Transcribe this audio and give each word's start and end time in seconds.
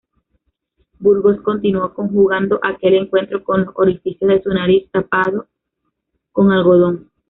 Burgos 0.97 1.39
continuó 1.41 1.89
jugando 1.89 2.59
aquel 2.63 2.95
encuentro 2.95 3.43
con 3.43 3.65
los 3.65 3.75
orificios 3.77 4.29
de 4.31 4.41
su 4.41 4.49
nariz 4.51 4.89
tapados 4.91 5.45
con 6.31 6.51
algodón. 6.51 7.11